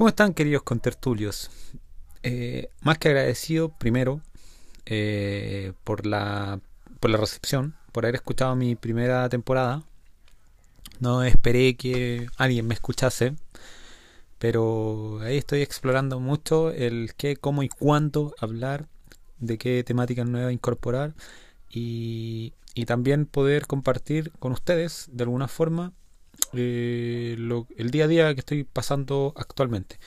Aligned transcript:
¿Cómo 0.00 0.08
están 0.08 0.32
queridos 0.32 0.62
contertulios? 0.62 1.50
Eh, 2.22 2.70
más 2.80 2.96
que 2.96 3.08
agradecido 3.08 3.68
primero 3.68 4.22
eh, 4.86 5.74
por, 5.84 6.06
la, 6.06 6.58
por 7.00 7.10
la 7.10 7.18
recepción, 7.18 7.76
por 7.92 8.06
haber 8.06 8.14
escuchado 8.14 8.56
mi 8.56 8.76
primera 8.76 9.28
temporada. 9.28 9.82
No 11.00 11.22
esperé 11.22 11.76
que 11.76 12.28
alguien 12.38 12.66
me 12.66 12.72
escuchase, 12.72 13.34
pero 14.38 15.20
ahí 15.20 15.36
estoy 15.36 15.60
explorando 15.60 16.18
mucho 16.18 16.70
el 16.70 17.12
qué, 17.14 17.36
cómo 17.36 17.62
y 17.62 17.68
cuánto 17.68 18.34
hablar, 18.40 18.86
de 19.38 19.58
qué 19.58 19.84
temática 19.84 20.24
nueva 20.24 20.50
incorporar 20.50 21.12
y, 21.68 22.54
y 22.74 22.86
también 22.86 23.26
poder 23.26 23.66
compartir 23.66 24.32
con 24.38 24.52
ustedes 24.52 25.10
de 25.12 25.24
alguna 25.24 25.46
forma 25.46 25.92
eh, 26.52 27.36
el 27.76 27.90
día 27.90 28.04
a 28.04 28.08
día 28.08 28.34
que 28.34 28.40
estoy 28.40 28.64
pasando 28.64 29.32
actualmente. 29.36 29.98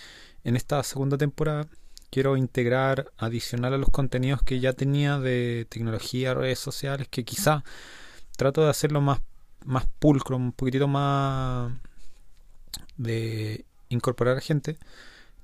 En 0.43 0.55
esta 0.55 0.83
segunda 0.83 1.17
temporada 1.17 1.67
quiero 2.09 2.37
integrar 2.37 3.11
adicional 3.17 3.73
a 3.73 3.77
los 3.77 3.89
contenidos 3.89 4.43
que 4.43 4.59
ya 4.59 4.73
tenía 4.73 5.19
de 5.19 5.65
tecnología, 5.69 6.33
redes 6.33 6.59
sociales, 6.59 7.07
que 7.09 7.23
quizá 7.25 7.63
trato 8.37 8.63
de 8.63 8.69
hacerlo 8.69 9.01
más, 9.01 9.21
más 9.65 9.85
pulcro, 9.99 10.37
un 10.37 10.51
poquitito 10.51 10.87
más 10.87 11.73
de 12.97 13.65
incorporar 13.89 14.37
a 14.37 14.41
gente. 14.41 14.77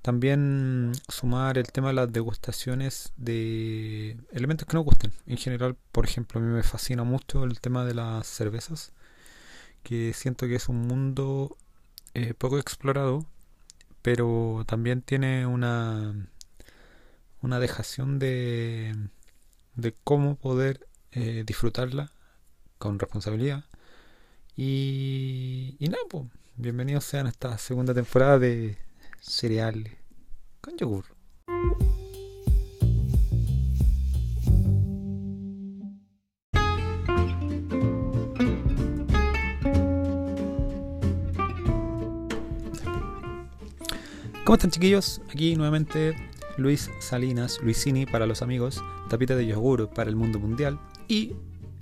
También 0.02 0.94
sumar 1.10 1.58
el 1.58 1.72
tema 1.72 1.90
de 1.90 1.96
las 1.96 2.12
degustaciones 2.14 3.14
de 3.18 4.18
elementos 4.32 4.68
que 4.68 4.76
no 4.76 4.82
gusten. 4.82 5.12
En 5.28 5.38
general, 5.38 5.76
por 5.92 6.06
ejemplo, 6.06 6.40
a 6.40 6.44
mí 6.44 6.54
me 6.54 6.64
fascina 6.64 7.04
mucho 7.04 7.44
el 7.44 7.60
tema 7.60 7.84
de 7.86 7.96
las 7.96 8.28
cervezas 8.28 8.94
que 9.84 10.14
siento 10.14 10.48
que 10.48 10.56
es 10.56 10.70
un 10.70 10.82
mundo 10.88 11.58
eh, 12.14 12.34
poco 12.34 12.58
explorado, 12.60 13.26
pero 14.02 14.64
también 14.68 15.02
tiene 15.02 15.46
una, 15.46 16.28
una 17.42 17.60
dejación 17.60 18.20
de, 18.20 18.96
de 19.76 19.94
cómo 20.04 20.36
poder 20.36 20.88
eh, 21.12 21.44
disfrutarla 21.46 22.12
con 22.78 23.00
responsabilidad. 23.00 23.66
Y, 24.56 25.76
y 25.80 25.88
nada, 25.88 26.04
pues, 26.10 26.26
bienvenidos 26.56 27.06
sean 27.06 27.28
a 27.28 27.30
esta 27.30 27.58
segunda 27.58 27.94
temporada 27.94 28.40
de 28.40 28.78
Cereal 29.22 29.98
con 30.62 30.78
yogur. 30.78 31.06
¿Cómo 44.50 44.56
están 44.56 44.72
chiquillos? 44.72 45.22
Aquí 45.32 45.56
nuevamente 45.56 46.16
Luis 46.58 46.90
Salinas, 46.98 47.60
Luisini 47.62 48.08
para 48.08 48.26
los 48.26 48.42
amigos, 48.42 48.84
tapita 49.08 49.36
de 49.36 49.46
yogur 49.46 49.92
para 49.92 50.10
el 50.10 50.16
mundo 50.16 50.40
mundial 50.40 50.80
y 51.08 51.36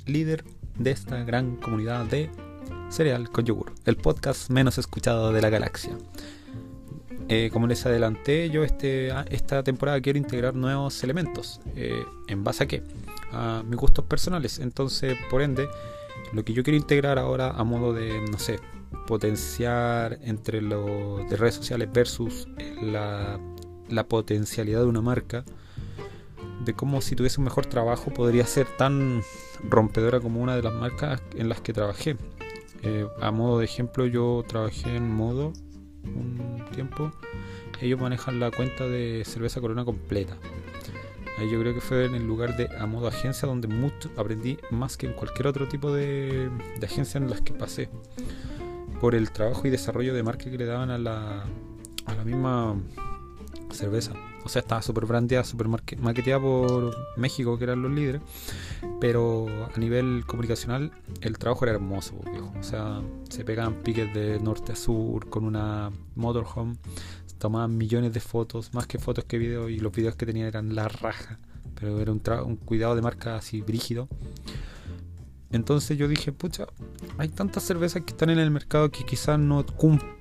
líder 0.05 0.43
de 0.77 0.91
esta 0.91 1.23
gran 1.23 1.55
comunidad 1.55 2.03
de 2.07 2.29
cereal 2.89 3.29
con 3.29 3.45
yogur, 3.45 3.71
el 3.85 3.95
podcast 3.95 4.49
menos 4.49 4.77
escuchado 4.77 5.31
de 5.31 5.41
la 5.41 5.49
galaxia. 5.49 5.97
Eh, 7.29 7.51
como 7.53 7.67
les 7.67 7.85
adelanté, 7.85 8.49
yo 8.49 8.65
este, 8.65 9.13
esta 9.33 9.63
temporada 9.63 10.01
quiero 10.01 10.19
integrar 10.19 10.53
nuevos 10.53 11.01
elementos. 11.05 11.61
Eh, 11.77 12.03
¿En 12.27 12.43
base 12.43 12.65
a 12.65 12.67
qué? 12.67 12.83
A 13.31 13.63
mis 13.65 13.77
gustos 13.77 14.03
personales. 14.03 14.59
Entonces, 14.59 15.17
por 15.29 15.41
ende, 15.41 15.69
lo 16.33 16.43
que 16.43 16.51
yo 16.51 16.63
quiero 16.63 16.75
integrar 16.75 17.17
ahora 17.17 17.49
a 17.49 17.63
modo 17.63 17.93
de, 17.93 18.25
no 18.29 18.37
sé, 18.37 18.59
potenciar 19.07 20.19
entre 20.21 20.61
los 20.61 21.27
de 21.29 21.37
redes 21.37 21.55
sociales 21.55 21.89
versus 21.91 22.47
la, 22.81 23.39
la 23.89 24.07
potencialidad 24.07 24.81
de 24.81 24.87
una 24.87 25.01
marca, 25.01 25.43
de 26.63 26.73
cómo 26.73 27.01
si 27.01 27.15
tuviese 27.15 27.39
un 27.39 27.45
mejor 27.45 27.65
trabajo 27.65 28.13
podría 28.13 28.45
ser 28.45 28.67
tan 28.77 29.21
rompedora 29.63 30.19
como 30.19 30.41
una 30.41 30.55
de 30.55 30.63
las 30.63 30.73
marcas 30.73 31.21
en 31.35 31.49
las 31.49 31.61
que 31.61 31.73
trabajé. 31.73 32.17
Eh, 32.83 33.07
a 33.21 33.31
modo 33.31 33.59
de 33.59 33.65
ejemplo, 33.65 34.05
yo 34.05 34.43
trabajé 34.47 34.95
en 34.95 35.09
modo 35.09 35.53
un 36.03 36.63
tiempo. 36.73 37.11
Ellos 37.81 37.99
manejan 37.99 38.39
la 38.39 38.51
cuenta 38.51 38.85
de 38.85 39.23
cerveza 39.25 39.61
corona 39.61 39.85
completa. 39.85 40.37
Ahí 41.37 41.51
yo 41.51 41.59
creo 41.59 41.73
que 41.73 41.81
fue 41.81 42.05
en 42.05 42.15
el 42.15 42.25
lugar 42.25 42.57
de 42.57 42.67
a 42.77 42.87
modo 42.87 43.07
agencia 43.07 43.47
donde 43.47 43.67
mucho 43.67 44.09
aprendí 44.17 44.57
más 44.71 44.97
que 44.97 45.05
en 45.05 45.13
cualquier 45.13 45.47
otro 45.47 45.67
tipo 45.67 45.93
de, 45.93 46.49
de 46.79 46.85
agencia 46.85 47.19
en 47.19 47.29
las 47.29 47.41
que 47.41 47.53
pasé 47.53 47.89
por 48.99 49.15
el 49.15 49.31
trabajo 49.31 49.67
y 49.67 49.69
desarrollo 49.69 50.13
de 50.13 50.23
marca 50.23 50.49
que 50.49 50.57
le 50.57 50.65
daban 50.65 50.89
a 50.89 50.97
la, 50.97 51.45
a 52.05 52.15
la 52.15 52.23
misma 52.23 52.75
cerveza. 53.71 54.13
O 54.43 54.49
sea, 54.49 54.61
estaba 54.61 54.81
súper 54.81 55.05
brandeada, 55.05 55.43
súper 55.43 55.67
maqueteada 55.67 56.41
por 56.41 56.95
México, 57.17 57.57
que 57.57 57.65
eran 57.65 57.81
los 57.81 57.91
líderes. 57.91 58.21
Pero 59.01 59.47
a 59.75 59.77
nivel 59.77 60.23
comunicacional, 60.25 60.91
el 61.19 61.37
trabajo 61.37 61.65
era 61.65 61.73
hermoso, 61.73 62.15
viejo. 62.31 62.53
O 62.57 62.63
sea, 62.63 63.01
se 63.29 63.43
pegaban 63.43 63.75
piques 63.83 64.13
de 64.13 64.39
norte 64.39 64.71
a 64.71 64.75
sur 64.75 65.29
con 65.29 65.43
una 65.43 65.91
motorhome. 66.15 66.77
Tomaban 67.39 67.77
millones 67.77 68.13
de 68.13 68.21
fotos, 68.21 68.73
más 68.73 68.87
que 68.87 68.99
fotos 68.99 69.25
que 69.25 69.37
videos. 69.37 69.69
Y 69.69 69.79
los 69.79 69.91
videos 69.91 70.15
que 70.15 70.25
tenían 70.25 70.47
eran 70.47 70.75
la 70.75 70.87
raja. 70.87 71.39
Pero 71.77 71.99
era 71.99 72.13
un, 72.13 72.21
un 72.45 72.55
cuidado 72.55 72.95
de 72.95 73.01
marca 73.01 73.35
así 73.35 73.61
brígido. 73.61 74.07
Entonces 75.51 75.97
yo 75.97 76.07
dije, 76.07 76.31
pucha, 76.31 76.67
hay 77.17 77.29
tantas 77.29 77.63
cervezas 77.63 78.03
que 78.03 78.11
están 78.11 78.29
en 78.29 78.39
el 78.39 78.51
mercado 78.51 78.91
que 78.91 79.05
quizás 79.05 79.39
no 79.39 79.65
cumplen, 79.65 80.11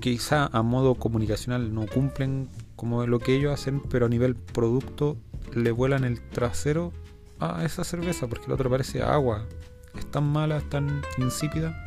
quizá 0.00 0.46
a 0.46 0.62
modo 0.62 0.94
comunicacional 0.96 1.72
no 1.72 1.86
cumplen 1.86 2.48
como 2.74 3.06
lo 3.06 3.18
que 3.18 3.36
ellos 3.36 3.52
hacen, 3.52 3.80
pero 3.80 4.06
a 4.06 4.08
nivel 4.08 4.34
producto 4.34 5.16
le 5.54 5.70
vuelan 5.70 6.04
el 6.04 6.20
trasero 6.20 6.92
a 7.38 7.64
esa 7.64 7.84
cerveza, 7.84 8.26
porque 8.26 8.48
la 8.48 8.54
otra 8.54 8.68
parece 8.68 9.02
agua. 9.02 9.46
Es 9.98 10.06
tan 10.06 10.24
mala, 10.24 10.58
es 10.58 10.68
tan 10.68 11.02
insípida. 11.18 11.86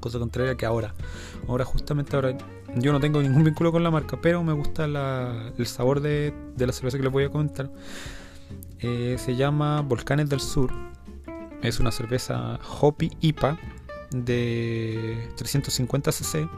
Cosa 0.00 0.18
contraria 0.18 0.56
que 0.56 0.66
ahora. 0.66 0.94
Ahora 1.48 1.64
justamente 1.64 2.16
ahora 2.16 2.36
yo 2.76 2.92
no 2.92 3.00
tengo 3.00 3.22
ningún 3.22 3.44
vínculo 3.44 3.72
con 3.72 3.82
la 3.82 3.90
marca, 3.90 4.18
pero 4.20 4.42
me 4.42 4.52
gusta 4.52 4.84
el 4.84 5.66
sabor 5.66 6.00
de, 6.00 6.34
la 6.58 6.72
cerveza 6.72 6.98
que 6.98 7.04
les 7.04 7.12
voy 7.12 7.24
a 7.24 7.30
comentar. 7.30 7.70
Eh, 8.80 9.16
se 9.18 9.36
llama 9.36 9.80
Volcanes 9.80 10.28
del 10.28 10.40
Sur 10.40 10.72
es 11.62 11.80
una 11.80 11.92
cerveza 11.92 12.58
Hoppy 12.80 13.10
IPA 13.20 13.58
de 14.10 15.28
350 15.36 16.12
cc 16.12 16.48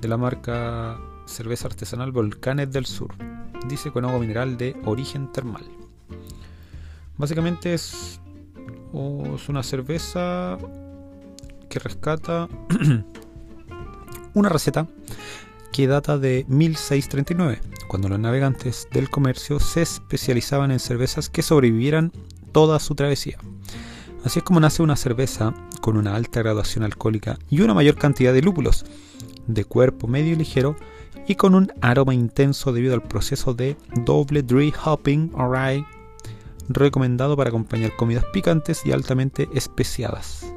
de 0.00 0.08
la 0.08 0.16
marca 0.16 0.98
cerveza 1.26 1.66
artesanal 1.66 2.12
Volcanes 2.12 2.70
del 2.70 2.86
Sur. 2.86 3.14
Dice 3.68 3.90
con 3.90 4.04
agua 4.04 4.20
mineral 4.20 4.56
de 4.56 4.76
origen 4.84 5.32
termal. 5.32 5.64
Básicamente 7.18 7.74
es, 7.74 8.20
es 9.34 9.48
una 9.48 9.62
cerveza 9.62 10.58
que 11.68 11.78
rescata 11.78 12.48
una 14.34 14.48
receta 14.48 14.86
que 15.72 15.86
data 15.86 16.18
de 16.18 16.44
1639, 16.48 17.60
cuando 17.88 18.08
los 18.08 18.18
navegantes 18.18 18.88
del 18.92 19.10
comercio 19.10 19.58
se 19.58 19.82
especializaban 19.82 20.70
en 20.70 20.78
cervezas 20.78 21.28
que 21.28 21.42
sobrevivieran 21.42 22.12
toda 22.52 22.78
su 22.78 22.94
travesía. 22.94 23.38
Así 24.26 24.40
es 24.40 24.44
como 24.44 24.58
nace 24.58 24.82
una 24.82 24.96
cerveza 24.96 25.54
con 25.80 25.96
una 25.96 26.16
alta 26.16 26.40
graduación 26.40 26.82
alcohólica 26.82 27.38
y 27.48 27.60
una 27.60 27.74
mayor 27.74 27.94
cantidad 27.94 28.34
de 28.34 28.42
lúpulos, 28.42 28.84
de 29.46 29.64
cuerpo 29.64 30.08
medio 30.08 30.32
y 30.32 30.36
ligero 30.36 30.74
y 31.28 31.36
con 31.36 31.54
un 31.54 31.72
aroma 31.80 32.12
intenso 32.12 32.72
debido 32.72 32.94
al 32.94 33.04
proceso 33.04 33.54
de 33.54 33.76
doble 33.94 34.42
dry 34.42 34.74
hopping 34.84 35.30
rye 35.30 35.86
recomendado 36.68 37.36
para 37.36 37.50
acompañar 37.50 37.94
comidas 37.94 38.24
picantes 38.32 38.84
y 38.84 38.90
altamente 38.90 39.48
especiadas, 39.54 40.52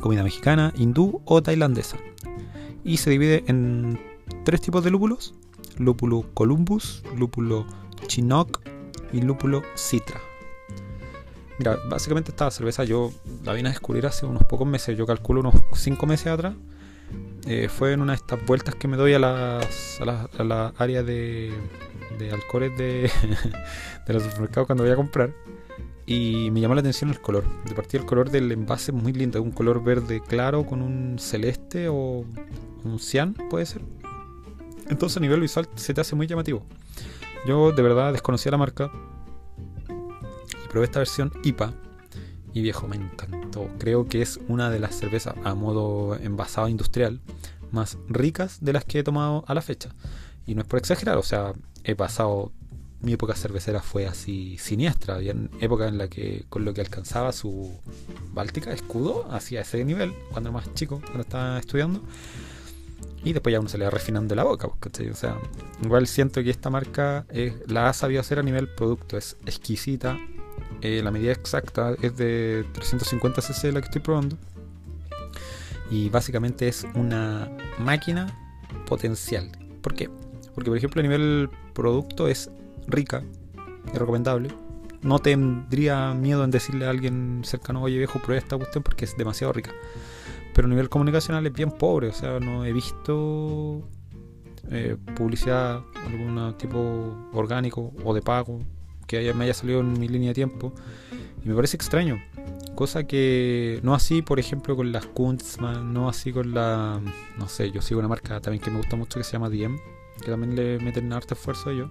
comida 0.00 0.24
mexicana, 0.24 0.72
hindú 0.76 1.22
o 1.24 1.40
tailandesa. 1.44 1.98
Y 2.82 2.96
se 2.96 3.10
divide 3.10 3.44
en 3.46 3.96
tres 4.44 4.60
tipos 4.60 4.82
de 4.82 4.90
lúpulos, 4.90 5.34
lúpulo 5.78 6.24
Columbus, 6.34 7.04
lúpulo 7.16 7.64
Chinook 8.08 8.60
y 9.12 9.22
lúpulo 9.22 9.62
Citra. 9.76 10.20
Mira, 11.58 11.78
básicamente 11.88 12.30
esta 12.30 12.50
cerveza 12.50 12.84
yo 12.84 13.12
la 13.44 13.52
vine 13.54 13.68
a 13.68 13.72
descubrir 13.72 14.06
hace 14.06 14.26
unos 14.26 14.44
pocos 14.44 14.66
meses, 14.66 14.96
yo 14.96 15.06
calculo 15.06 15.40
unos 15.40 15.54
5 15.74 16.06
meses 16.06 16.26
atrás. 16.28 16.54
Eh, 17.46 17.68
fue 17.68 17.92
en 17.92 18.00
una 18.00 18.12
de 18.12 18.16
estas 18.16 18.44
vueltas 18.44 18.74
que 18.74 18.88
me 18.88 18.96
doy 18.96 19.14
a 19.14 19.18
las, 19.18 20.00
a 20.00 20.44
la, 20.44 20.74
área 20.76 21.02
de, 21.02 21.52
de 22.18 22.32
alcoholes 22.32 22.76
de, 22.76 23.10
de 24.06 24.12
los 24.12 24.24
supermercados 24.24 24.66
cuando 24.66 24.84
voy 24.84 24.92
a 24.92 24.96
comprar. 24.96 25.32
Y 26.06 26.50
me 26.52 26.60
llamó 26.60 26.74
la 26.74 26.80
atención 26.80 27.10
el 27.10 27.20
color. 27.20 27.44
De 27.64 27.74
partida 27.74 28.00
el 28.00 28.06
color 28.06 28.30
del 28.30 28.50
envase 28.52 28.92
muy 28.92 29.12
lindo. 29.12 29.42
Un 29.42 29.50
color 29.50 29.82
verde 29.82 30.20
claro 30.26 30.64
con 30.64 30.82
un 30.82 31.18
celeste 31.18 31.88
o 31.88 32.24
un 32.84 32.98
cian, 32.98 33.34
puede 33.34 33.66
ser. 33.66 33.82
Entonces 34.88 35.16
a 35.16 35.20
nivel 35.20 35.40
visual 35.40 35.68
se 35.74 35.94
te 35.94 36.00
hace 36.00 36.14
muy 36.14 36.26
llamativo. 36.26 36.64
Yo 37.46 37.72
de 37.72 37.82
verdad 37.82 38.12
desconocía 38.12 38.52
la 38.52 38.58
marca 38.58 38.90
probé 40.76 40.84
esta 40.84 40.98
versión 40.98 41.32
IPA 41.42 41.72
y 42.52 42.60
viejo, 42.60 42.86
me 42.86 42.96
encantó. 42.96 43.70
Creo 43.78 44.04
que 44.04 44.20
es 44.20 44.38
una 44.46 44.68
de 44.68 44.78
las 44.78 44.94
cervezas 44.94 45.34
a 45.42 45.54
modo 45.54 46.16
envasado 46.16 46.68
industrial 46.68 47.22
más 47.70 47.96
ricas 48.10 48.58
de 48.60 48.74
las 48.74 48.84
que 48.84 48.98
he 48.98 49.02
tomado 49.02 49.42
a 49.46 49.54
la 49.54 49.62
fecha. 49.62 49.88
Y 50.46 50.54
no 50.54 50.60
es 50.60 50.66
por 50.66 50.78
exagerar, 50.78 51.16
o 51.16 51.22
sea, 51.22 51.54
he 51.82 51.94
pasado 51.94 52.52
mi 53.00 53.14
época 53.14 53.34
cervecera 53.34 53.80
fue 53.80 54.06
así 54.06 54.58
siniestra. 54.58 55.14
Había 55.14 55.34
época 55.62 55.88
en 55.88 55.96
la 55.96 56.08
que 56.08 56.44
con 56.50 56.66
lo 56.66 56.74
que 56.74 56.82
alcanzaba 56.82 57.32
su 57.32 57.72
Báltica, 58.34 58.70
escudo, 58.70 59.26
hacia 59.30 59.62
ese 59.62 59.82
nivel, 59.82 60.12
cuando 60.30 60.50
era 60.50 60.58
más 60.58 60.74
chico, 60.74 61.00
cuando 61.00 61.22
estaba 61.22 61.58
estudiando. 61.58 62.02
Y 63.24 63.32
después 63.32 63.50
ya 63.50 63.60
uno 63.60 63.70
se 63.70 63.78
le 63.78 63.86
va 63.86 63.90
refinando 63.90 64.34
la 64.34 64.44
boca, 64.44 64.68
pues, 64.68 65.10
O 65.10 65.14
sea, 65.14 65.38
igual 65.82 66.06
siento 66.06 66.42
que 66.42 66.50
esta 66.50 66.68
marca 66.68 67.24
la 67.66 67.88
ha 67.88 67.94
sabido 67.94 68.20
hacer 68.20 68.38
a 68.38 68.42
nivel 68.42 68.68
producto, 68.68 69.16
es 69.16 69.38
exquisita. 69.46 70.18
Eh, 70.82 71.00
la 71.02 71.10
medida 71.10 71.32
exacta 71.32 71.94
es 72.02 72.16
de 72.16 72.64
350 72.72 73.40
cc 73.40 73.72
la 73.72 73.80
que 73.80 73.86
estoy 73.86 74.02
probando. 74.02 74.36
Y 75.90 76.08
básicamente 76.08 76.68
es 76.68 76.86
una 76.94 77.50
máquina 77.78 78.26
potencial. 78.86 79.50
¿Por 79.82 79.94
qué? 79.94 80.10
Porque, 80.54 80.70
por 80.70 80.76
ejemplo, 80.76 81.00
a 81.00 81.02
nivel 81.02 81.48
producto 81.74 82.28
es 82.28 82.50
rica 82.88 83.22
y 83.92 83.96
recomendable. 83.96 84.50
No 85.02 85.18
tendría 85.18 86.12
miedo 86.14 86.42
en 86.42 86.50
decirle 86.50 86.86
a 86.86 86.90
alguien 86.90 87.42
cercano, 87.44 87.82
oye 87.82 87.98
viejo, 87.98 88.18
prueba 88.18 88.40
esta 88.40 88.56
cuestión 88.56 88.82
porque 88.82 89.04
es 89.04 89.16
demasiado 89.16 89.52
rica. 89.52 89.72
Pero 90.54 90.66
a 90.66 90.70
nivel 90.70 90.88
comunicacional 90.88 91.46
es 91.46 91.52
bien 91.52 91.70
pobre, 91.70 92.08
o 92.08 92.12
sea, 92.12 92.40
no 92.40 92.64
he 92.64 92.72
visto 92.72 93.86
eh, 94.70 94.96
publicidad, 95.14 95.82
algún 96.06 96.56
tipo 96.56 97.14
orgánico 97.32 97.92
o 98.02 98.14
de 98.14 98.22
pago 98.22 98.60
que 99.06 99.18
haya, 99.18 99.34
me 99.34 99.44
haya 99.44 99.54
salido 99.54 99.80
en 99.80 99.98
mi 99.98 100.08
línea 100.08 100.28
de 100.30 100.34
tiempo. 100.34 100.72
Y 101.44 101.48
me 101.48 101.54
parece 101.54 101.76
extraño. 101.76 102.22
Cosa 102.74 103.06
que 103.06 103.80
no 103.82 103.94
así, 103.94 104.20
por 104.20 104.38
ejemplo, 104.38 104.76
con 104.76 104.92
las 104.92 105.06
Kunstmann, 105.06 105.92
no 105.94 106.08
así 106.08 106.32
con 106.32 106.52
la. 106.52 107.00
No 107.38 107.48
sé, 107.48 107.70
yo 107.70 107.80
sigo 107.80 108.00
una 108.00 108.08
marca 108.08 108.40
también 108.40 108.62
que 108.62 108.70
me 108.70 108.78
gusta 108.78 108.96
mucho 108.96 109.18
que 109.18 109.24
se 109.24 109.32
llama 109.32 109.48
Diem, 109.48 109.78
que 110.22 110.30
también 110.30 110.54
le 110.54 110.78
meten 110.78 111.12
harto 111.12 111.34
esfuerzo 111.34 111.70
a 111.70 111.72
ellos. 111.72 111.90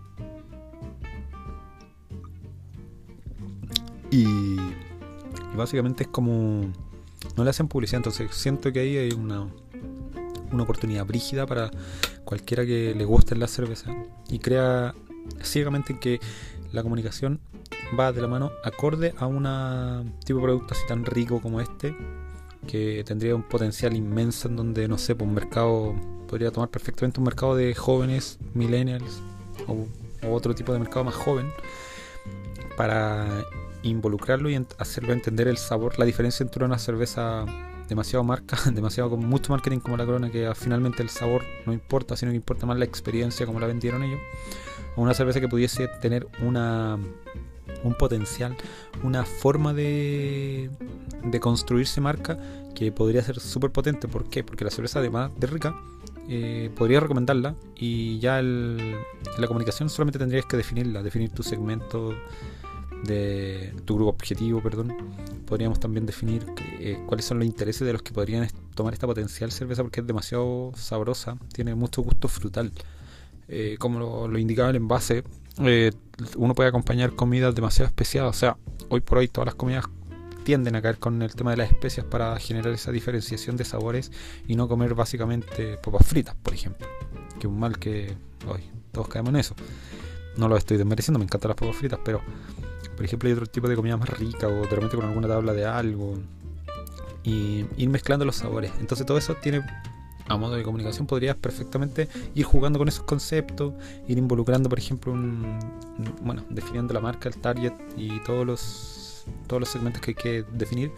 Y, 4.11 4.57
básicamente 5.55 6.03
es 6.03 6.09
como... 6.09 6.71
No 7.35 7.43
le 7.43 7.49
hacen 7.49 7.67
publicidad, 7.67 7.97
entonces 7.99 8.33
siento 8.33 8.71
que 8.71 8.79
ahí 8.79 8.97
hay 8.97 9.11
una, 9.11 9.47
una 10.51 10.63
oportunidad 10.63 11.05
brígida 11.05 11.45
para 11.45 11.71
cualquiera 12.23 12.65
que 12.65 12.93
le 12.95 13.03
guste 13.03 13.35
la 13.35 13.47
cerveza 13.47 13.93
y 14.29 14.39
crea 14.39 14.95
ciegamente 15.43 15.99
que 15.99 16.21
la 16.71 16.83
comunicación 16.83 17.39
va 17.97 18.11
de 18.11 18.21
la 18.21 18.27
mano 18.27 18.51
acorde 18.63 19.13
a 19.17 19.27
un 19.27 20.15
tipo 20.25 20.39
de 20.39 20.45
producto 20.45 20.73
así 20.73 20.83
tan 20.87 21.05
rico 21.05 21.41
como 21.41 21.61
este 21.61 21.95
que 22.67 23.03
tendría 23.05 23.35
un 23.35 23.43
potencial 23.43 23.95
inmenso 23.95 24.47
en 24.47 24.55
donde 24.55 24.87
no 24.87 24.97
sé, 24.97 25.15
pues 25.15 25.27
un 25.27 25.35
mercado 25.35 25.95
podría 26.27 26.51
tomar 26.51 26.69
perfectamente 26.69 27.19
un 27.19 27.25
mercado 27.25 27.55
de 27.55 27.73
jóvenes, 27.75 28.39
millennials 28.53 29.21
o, 29.67 29.87
otro 30.27 30.55
tipo 30.55 30.73
de 30.73 30.79
mercado 30.79 31.05
más 31.05 31.13
joven 31.13 31.51
para 32.75 33.27
involucrarlo 33.83 34.49
y 34.49 34.59
hacerlo 34.79 35.13
entender 35.13 35.47
el 35.47 35.57
sabor, 35.57 35.99
la 35.99 36.05
diferencia 36.05 36.43
entre 36.43 36.65
una 36.65 36.79
cerveza 36.79 37.45
demasiado 37.87 38.23
marca, 38.23 38.57
demasiado 38.73 39.11
con 39.11 39.19
mucho 39.25 39.53
marketing 39.53 39.79
como 39.79 39.97
la 39.97 40.05
Corona, 40.05 40.31
que 40.31 40.51
finalmente 40.55 41.03
el 41.03 41.09
sabor 41.09 41.43
no 41.67 41.73
importa, 41.73 42.17
sino 42.17 42.31
que 42.31 42.37
importa 42.37 42.65
más 42.65 42.79
la 42.79 42.85
experiencia 42.85 43.45
como 43.45 43.59
la 43.59 43.67
vendieron 43.67 44.01
ellos, 44.01 44.19
una 44.95 45.13
cerveza 45.13 45.39
que 45.39 45.47
pudiese 45.47 45.87
tener 46.01 46.27
una 46.41 46.97
un 47.83 47.93
potencial, 47.93 48.55
una 49.03 49.25
forma 49.25 49.73
de, 49.73 50.69
de 51.23 51.39
construirse 51.39 52.01
marca 52.01 52.37
que 52.73 52.91
podría 52.91 53.21
ser 53.21 53.39
súper 53.39 53.71
potente. 53.71 54.07
¿Por 54.07 54.29
qué? 54.29 54.43
Porque 54.43 54.65
la 54.65 54.71
cerveza, 54.71 54.99
además 54.99 55.31
de 55.37 55.47
rica, 55.47 55.75
eh, 56.27 56.71
podría 56.75 56.99
recomendarla 56.99 57.55
y 57.75 58.19
ya 58.19 58.39
el, 58.39 58.95
la 59.37 59.47
comunicación 59.47 59.89
solamente 59.89 60.19
tendrías 60.19 60.45
que 60.45 60.57
definirla, 60.57 61.03
definir 61.03 61.29
tu 61.29 61.43
segmento 61.43 62.13
de 63.03 63.73
tu 63.85 63.95
grupo 63.95 64.09
objetivo, 64.09 64.61
perdón, 64.61 64.95
podríamos 65.45 65.79
también 65.79 66.07
definir 66.07 66.43
eh, 66.79 66.97
cuáles 67.05 67.25
son 67.25 67.37
los 67.37 67.45
intereses 67.45 67.85
de 67.85 67.93
los 67.93 68.01
que 68.01 68.11
podrían 68.11 68.47
tomar 68.73 68.93
esta 68.93 69.05
potencial 69.05 69.51
cerveza 69.51 69.83
porque 69.83 70.01
es 70.01 70.07
demasiado 70.07 70.71
sabrosa, 70.75 71.37
tiene 71.53 71.75
mucho 71.75 72.01
gusto 72.01 72.27
frutal. 72.27 72.71
Eh, 73.47 73.75
como 73.79 74.27
lo, 74.27 74.37
indicaba 74.37 74.69
el 74.69 74.75
envase, 74.75 75.23
eh, 75.59 75.91
uno 76.35 76.55
puede 76.55 76.69
acompañar 76.69 77.15
comidas 77.15 77.53
demasiado 77.53 77.87
especiadas, 77.87 78.35
o 78.35 78.39
sea, 78.39 78.57
hoy 78.89 79.01
por 79.01 79.19
hoy 79.19 79.27
todas 79.27 79.45
las 79.45 79.55
comidas 79.55 79.85
tienden 80.43 80.75
a 80.75 80.81
caer 80.81 80.97
con 80.97 81.21
el 81.21 81.33
tema 81.35 81.51
de 81.51 81.57
las 81.57 81.71
especias 81.71 82.05
para 82.05 82.37
generar 82.39 82.73
esa 82.73 82.91
diferenciación 82.91 83.57
de 83.57 83.65
sabores 83.65 84.11
y 84.47 84.55
no 84.55 84.67
comer 84.67 84.93
básicamente 84.93 85.77
papas 85.77 86.07
fritas, 86.07 86.35
por 86.35 86.53
ejemplo, 86.53 86.87
que 87.39 87.47
un 87.47 87.59
mal 87.59 87.77
que 87.77 88.15
hoy 88.47 88.61
todos 88.91 89.07
caemos 89.07 89.29
en 89.29 89.37
eso. 89.37 89.55
No 90.37 90.47
lo 90.47 90.57
estoy 90.57 90.77
desmereciendo, 90.77 91.19
me 91.19 91.25
encantan 91.25 91.49
las 91.49 91.57
papas 91.57 91.75
fritas, 91.75 91.99
pero 92.03 92.21
por 92.95 93.05
ejemplo, 93.05 93.27
hay 93.27 93.33
otro 93.33 93.45
tipo 93.45 93.67
de 93.67 93.75
comida 93.75 93.97
más 93.97 94.09
rica 94.09 94.47
o 94.47 94.61
de 94.61 94.67
repente 94.67 94.95
con 94.95 95.05
alguna 95.05 95.27
tabla 95.27 95.53
de 95.53 95.65
algo. 95.65 96.17
Y 97.23 97.65
ir 97.77 97.89
mezclando 97.89 98.23
los 98.23 98.35
sabores. 98.35 98.71
Entonces 98.79 99.05
todo 99.05 99.17
eso 99.17 99.35
tiene, 99.35 99.65
a 100.27 100.37
modo 100.37 100.55
de 100.55 100.63
comunicación, 100.63 101.05
podrías 101.05 101.35
perfectamente 101.35 102.07
ir 102.33 102.45
jugando 102.45 102.79
con 102.79 102.87
esos 102.87 103.03
conceptos, 103.03 103.73
ir 104.07 104.17
involucrando, 104.17 104.69
por 104.69 104.79
ejemplo, 104.79 105.13
un, 105.13 105.59
bueno, 106.21 106.43
definiendo 106.49 106.93
la 106.93 106.99
marca, 106.99 107.29
el 107.29 107.37
target 107.37 107.73
y 107.95 108.19
todos 108.21 108.45
los, 108.45 109.25
todos 109.47 109.59
los 109.59 109.69
segmentos 109.69 110.01
que 110.01 110.11
hay 110.11 110.15
que 110.15 110.45
definir. 110.51 110.91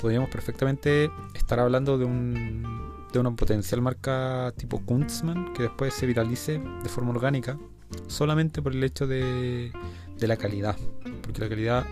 Podríamos 0.00 0.30
perfectamente 0.30 1.10
estar 1.34 1.58
hablando 1.60 1.98
de 1.98 2.04
un 2.04 2.92
de 3.12 3.18
una 3.18 3.30
potencial 3.36 3.82
marca 3.82 4.54
tipo 4.56 4.80
Kunstmann 4.80 5.52
que 5.52 5.64
después 5.64 5.92
se 5.92 6.06
viralice 6.06 6.58
de 6.58 6.88
forma 6.88 7.10
orgánica 7.10 7.58
solamente 8.06 8.62
por 8.62 8.72
el 8.72 8.82
hecho 8.82 9.06
de, 9.06 9.70
de 10.18 10.26
la 10.26 10.36
calidad. 10.36 10.76
Porque 11.22 11.40
la 11.42 11.48
calidad, 11.48 11.86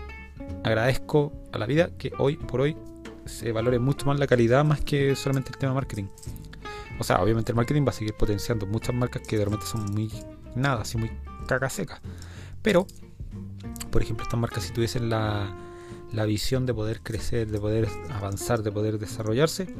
agradezco 0.63 1.31
a 1.51 1.57
la 1.57 1.65
vida 1.65 1.91
que 1.97 2.11
hoy 2.17 2.37
por 2.37 2.61
hoy 2.61 2.75
se 3.25 3.51
valore 3.51 3.79
mucho 3.79 4.05
más 4.07 4.19
la 4.19 4.27
calidad 4.27 4.65
más 4.65 4.81
que 4.81 5.15
solamente 5.15 5.51
el 5.51 5.57
tema 5.57 5.73
marketing. 5.73 6.05
O 7.01 7.03
sea, 7.03 7.19
obviamente 7.19 7.51
el 7.51 7.55
marketing 7.55 7.83
va 7.83 7.89
a 7.89 7.93
seguir 7.93 8.13
potenciando 8.13 8.67
muchas 8.67 8.93
marcas 8.93 9.23
que 9.27 9.35
de 9.35 9.45
repente 9.45 9.65
son 9.65 9.85
muy 9.91 10.11
nada, 10.55 10.81
así 10.81 10.99
muy 10.99 11.09
caca 11.47 11.67
seca. 11.67 11.99
Pero, 12.61 12.85
por 13.89 14.03
ejemplo, 14.03 14.23
estas 14.23 14.39
marcas 14.39 14.65
si 14.65 14.71
tuviesen 14.71 15.09
la, 15.09 15.51
la 16.13 16.25
visión 16.25 16.67
de 16.67 16.75
poder 16.75 17.01
crecer, 17.01 17.49
de 17.49 17.59
poder 17.59 17.89
avanzar, 18.11 18.61
de 18.61 18.71
poder 18.71 18.99
desarrollarse, 18.99 19.73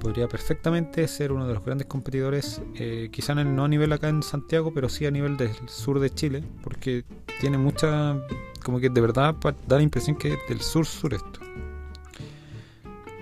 podría 0.00 0.26
perfectamente 0.26 1.06
ser 1.06 1.32
uno 1.32 1.46
de 1.46 1.52
los 1.52 1.62
grandes 1.62 1.86
competidores, 1.86 2.62
eh, 2.76 3.10
quizá 3.12 3.34
no 3.34 3.64
a 3.64 3.68
nivel 3.68 3.92
acá 3.92 4.08
en 4.08 4.22
Santiago, 4.22 4.72
pero 4.72 4.88
sí 4.88 5.04
a 5.04 5.10
nivel 5.10 5.36
del 5.36 5.50
sur 5.68 6.00
de 6.00 6.08
Chile, 6.08 6.44
porque 6.62 7.04
tiene 7.40 7.58
mucha, 7.58 8.18
como 8.64 8.80
que 8.80 8.88
de 8.88 9.02
verdad 9.02 9.34
da 9.68 9.76
la 9.76 9.82
impresión 9.82 10.16
que 10.16 10.32
es 10.32 10.38
del 10.48 10.62
sur-sur 10.62 11.12
esto. 11.12 11.40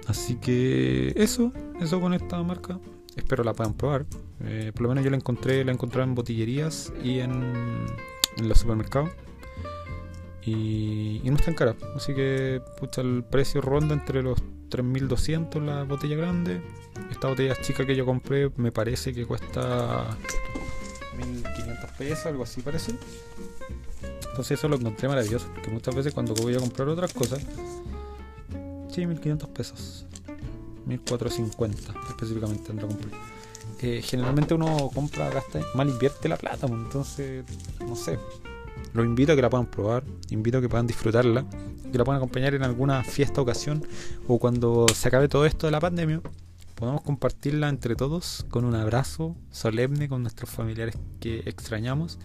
Así 0.07 0.37
que 0.37 1.13
eso, 1.17 1.53
eso 1.81 2.01
con 2.01 2.15
esta 2.15 2.41
marca. 2.45 2.79
Espero 3.17 3.45
la 3.45 3.53
puedan 3.53 3.75
probar. 3.75 4.07
Eh, 4.45 4.73
por 4.73 4.83
lo 4.83 4.89
menos 4.91 5.05
yo 5.05 5.11
la 5.11 5.17
encontré, 5.17 5.65
la 5.65 5.73
encontré 5.73 6.03
en 6.03 6.15
botillerías 6.15 6.93
y 7.03 7.21
en, 7.21 7.87
los 8.43 8.59
supermercados. 8.59 9.11
Y, 10.45 11.21
y, 11.23 11.31
no 11.31 11.37
es 11.37 11.45
tan 11.45 11.55
cara. 11.55 11.77
Así 11.97 12.15
que, 12.15 12.61
pucha, 12.81 13.01
el 13.01 13.23
precio 13.23 13.61
ronda 13.61 13.95
entre 13.95 14.23
los 14.23 14.43
3200 14.73 15.63
la 15.63 15.85
botella 15.85 16.17
grande. 16.17 16.61
Esta 17.11 17.29
botella 17.29 17.55
chica 17.61 17.87
que 17.87 17.95
yo 17.95 18.07
compré 18.07 18.51
me 18.57 18.73
parece 18.73 19.13
que 19.13 19.27
cuesta 19.27 20.17
1500 21.17 21.91
pesos, 21.91 22.27
algo 22.27 22.43
así 22.43 22.63
parece. 22.63 22.95
Entonces 24.31 24.59
eso 24.59 24.69
lo 24.69 24.77
encontré 24.77 25.09
maravilloso, 25.09 25.47
porque 25.55 25.71
muchas 25.71 25.95
veces 25.95 26.15
cuando 26.15 26.35
voy 26.35 26.55
a 26.55 26.59
comprar 26.59 26.89
otras 26.89 27.13
cosas, 27.13 27.45
sí, 28.91 29.07
1500 29.07 29.49
pesos. 29.51 30.07
1450 30.87 31.95
específicamente 32.09 32.65
tendrá 32.65 32.87
compré. 32.87 33.11
Eh, 33.81 34.01
generalmente 34.03 34.55
uno 34.55 34.91
compra, 34.95 35.29
gasta, 35.31 35.61
mal 35.75 35.89
invierte 35.89 36.29
la 36.29 36.37
plata, 36.37 36.69
pues, 36.69 36.81
entonces, 36.81 37.45
no 37.81 37.97
sé. 37.97 38.19
Los 38.95 39.07
invito 39.07 39.33
a 39.33 39.37
que 39.37 39.43
la 39.43 39.51
puedan 39.51 39.67
probar, 39.67 40.05
invito 40.31 40.59
a 40.59 40.61
que 40.61 40.69
puedan 40.69 40.87
disfrutarla 40.87 41.45
que 41.93 41.99
la 41.99 42.05
puedan 42.05 42.17
acompañar 42.17 42.55
en 42.55 42.65
alguna 42.65 43.05
fiesta, 43.05 43.41
ocasión 43.41 43.87
o 44.27 44.39
cuando 44.39 44.87
se 44.89 45.09
acabe 45.09 45.29
todo 45.29 45.47
esto 45.47 45.67
de 45.67 45.71
la 45.71 45.79
pandemia, 45.79 46.21
podamos 46.75 47.03
compartirla 47.03 47.69
entre 47.69 47.95
todos 47.95 48.45
con 48.49 48.65
un 48.65 48.75
abrazo 48.75 49.37
solemne 49.51 50.09
con 50.09 50.23
nuestros 50.23 50.51
familiares 50.51 50.97
que 51.21 51.41
extrañamos 51.41 52.19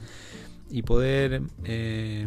y 0.69 0.81
poder 0.81 1.43
eh, 1.65 2.25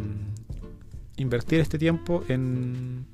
invertir 1.16 1.60
este 1.60 1.78
tiempo 1.78 2.22
en, 2.28 3.06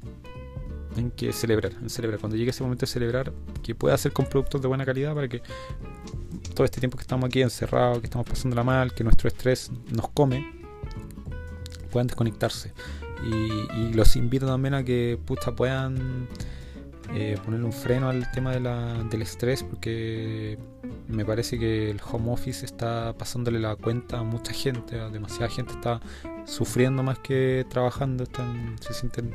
en 0.96 1.10
que 1.10 1.32
celebrar, 1.32 1.72
en 1.72 1.90
celebrar. 1.90 2.20
Cuando 2.20 2.36
llegue 2.36 2.50
ese 2.50 2.62
momento 2.62 2.86
de 2.86 2.92
celebrar, 2.92 3.32
que 3.62 3.74
pueda 3.74 3.96
ser 3.98 4.12
con 4.12 4.26
productos 4.26 4.62
de 4.62 4.68
buena 4.68 4.84
calidad 4.84 5.14
para 5.14 5.28
que 5.28 5.42
todo 6.54 6.64
este 6.64 6.80
tiempo 6.80 6.96
que 6.96 7.02
estamos 7.02 7.26
aquí 7.26 7.42
encerrados, 7.42 8.00
que 8.00 8.06
estamos 8.06 8.26
pasándola 8.26 8.64
mal, 8.64 8.94
que 8.94 9.04
nuestro 9.04 9.28
estrés 9.28 9.70
nos 9.90 10.08
come, 10.08 10.50
puedan 11.90 12.06
desconectarse. 12.06 12.72
Y, 13.24 13.92
los 13.94 14.16
invito 14.16 14.46
también 14.46 14.74
a 14.74 14.84
que 14.84 15.18
puedan 15.56 16.28
eh, 17.14 17.38
ponerle 17.44 17.66
un 17.66 17.72
freno 17.72 18.08
al 18.08 18.30
tema 18.30 18.52
del 18.52 19.22
estrés, 19.22 19.62
porque 19.62 20.58
me 21.08 21.24
parece 21.24 21.58
que 21.58 21.90
el 21.90 22.00
home 22.10 22.32
office 22.32 22.64
está 22.64 23.14
pasándole 23.16 23.58
la 23.58 23.76
cuenta 23.76 24.18
a 24.18 24.22
mucha 24.22 24.52
gente, 24.52 24.98
a 25.00 25.08
demasiada 25.08 25.48
gente 25.48 25.72
está 25.72 26.00
sufriendo 26.44 27.02
más 27.02 27.18
que 27.20 27.64
trabajando, 27.70 28.24
están, 28.24 28.76
se 28.80 28.92
sienten 28.92 29.32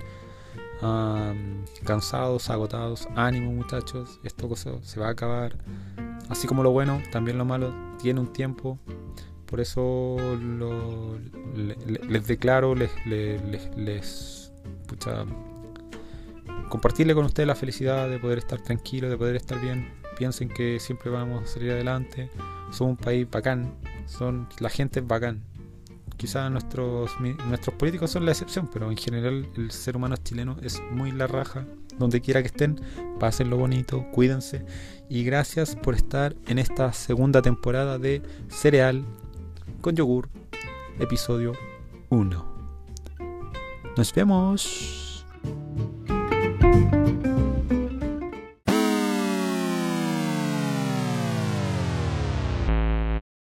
cansados, 1.83 2.49
agotados, 2.49 3.07
ánimo 3.15 3.51
muchachos, 3.51 4.19
esto 4.23 4.47
cosa 4.47 4.71
se 4.81 4.99
va 4.99 5.07
a 5.07 5.11
acabar. 5.11 5.57
Así 6.29 6.47
como 6.47 6.63
lo 6.63 6.71
bueno, 6.71 7.01
también 7.11 7.37
lo 7.37 7.45
malo 7.45 7.73
tiene 8.01 8.19
un 8.19 8.33
tiempo. 8.33 8.79
Por 9.45 9.59
eso 9.59 10.15
les 11.53 12.27
declaro, 12.27 12.73
les, 12.73 12.89
les, 13.05 13.75
les, 13.75 14.53
compartirle 16.69 17.13
con 17.13 17.25
ustedes 17.25 17.47
la 17.47 17.55
felicidad 17.55 18.09
de 18.09 18.17
poder 18.17 18.37
estar 18.37 18.61
tranquilo, 18.61 19.09
de 19.09 19.17
poder 19.17 19.35
estar 19.35 19.59
bien. 19.59 19.91
Piensen 20.17 20.49
que 20.49 20.79
siempre 20.79 21.09
vamos 21.09 21.43
a 21.43 21.47
salir 21.47 21.71
adelante. 21.71 22.29
Somos 22.71 22.91
un 22.91 22.97
país 22.97 23.29
bacán, 23.29 23.73
son, 24.05 24.47
la 24.59 24.69
gente 24.69 25.01
es 25.01 25.07
bacán 25.07 25.50
quizás 26.21 26.51
nuestros, 26.51 27.09
nuestros 27.47 27.75
políticos 27.77 28.11
son 28.11 28.25
la 28.25 28.31
excepción, 28.31 28.69
pero 28.71 28.91
en 28.91 28.95
general 28.95 29.49
el 29.57 29.71
ser 29.71 29.97
humano 29.97 30.15
chileno 30.17 30.55
es 30.61 30.79
muy 30.91 31.11
la 31.11 31.25
raja. 31.25 31.65
Donde 31.97 32.21
quiera 32.21 32.41
que 32.41 32.47
estén, 32.47 32.79
pasen 33.19 33.49
lo 33.49 33.57
bonito, 33.57 34.05
cuídense. 34.11 34.63
Y 35.09 35.23
gracias 35.23 35.75
por 35.75 35.95
estar 35.95 36.35
en 36.45 36.59
esta 36.59 36.93
segunda 36.93 37.41
temporada 37.41 37.97
de 37.97 38.21
Cereal 38.49 39.03
con 39.81 39.95
Yogur, 39.95 40.29
episodio 40.99 41.53
1. 42.09 42.45
Nos 43.97 44.13
vemos. 44.13 45.00